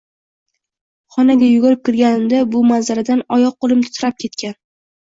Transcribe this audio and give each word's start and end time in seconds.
Xonaga 1.17 1.51
yugurib 1.51 1.83
kirganimda 1.91 2.43
bu 2.57 2.65
manzaradan 2.73 3.25
oyoq-qo`lim 3.39 3.89
titrab 3.89 4.23
ketgan 4.27 4.63